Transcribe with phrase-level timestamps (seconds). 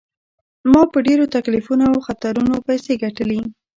[0.71, 3.41] ما په ډیرو تکلیفونو او خطرونو پیسې ګټلي.